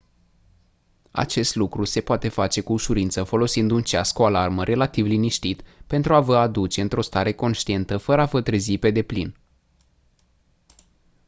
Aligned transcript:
acest 1.11 1.55
lucru 1.55 1.83
se 1.83 2.01
poate 2.01 2.29
face 2.29 2.61
cu 2.61 2.73
ușurință 2.73 3.23
folosind 3.23 3.71
un 3.71 3.81
ceas 3.83 4.11
cu 4.11 4.23
alarmă 4.23 4.63
relativ 4.63 5.05
liniștit 5.05 5.61
pentru 5.87 6.13
a 6.13 6.21
vă 6.21 6.35
a 6.35 6.41
aduce 6.41 6.81
într-o 6.81 7.01
stare 7.01 7.31
conștientă 7.33 7.97
fără 7.97 8.21
a 8.21 8.25
vă 8.25 8.41
trezi 8.41 8.77
pe 8.77 8.91
deplin 8.91 9.35